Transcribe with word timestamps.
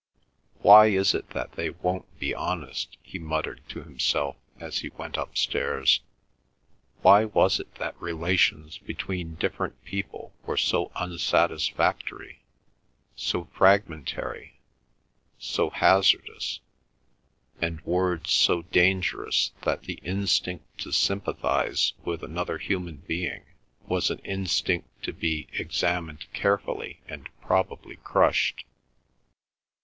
"Why 0.63 0.87
is 0.87 1.13
it 1.13 1.29
that 1.29 1.51
they 1.51 1.69
won't 1.69 2.17
be 2.17 2.33
honest?" 2.33 2.97
he 3.03 3.19
muttered 3.19 3.61
to 3.69 3.83
himself 3.83 4.35
as 4.59 4.79
he 4.79 4.89
went 4.89 5.15
upstairs. 5.15 6.01
Why 7.03 7.25
was 7.25 7.59
it 7.59 7.75
that 7.75 8.01
relations 8.01 8.79
between 8.79 9.35
different 9.35 9.85
people 9.85 10.33
were 10.43 10.57
so 10.57 10.91
unsatisfactory, 10.95 12.43
so 13.15 13.43
fragmentary, 13.55 14.59
so 15.37 15.69
hazardous, 15.69 16.61
and 17.61 17.79
words 17.81 18.31
so 18.31 18.63
dangerous 18.63 19.51
that 19.61 19.83
the 19.83 19.99
instinct 20.01 20.79
to 20.79 20.91
sympathise 20.91 21.93
with 22.03 22.23
another 22.23 22.57
human 22.57 23.03
being 23.05 23.43
was 23.85 24.09
an 24.09 24.17
instinct 24.25 25.03
to 25.03 25.13
be 25.13 25.47
examined 25.53 26.25
carefully 26.33 27.01
and 27.07 27.29
probably 27.39 27.97
crushed? 27.97 28.65